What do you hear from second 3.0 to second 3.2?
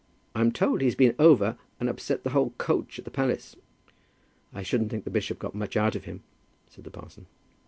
the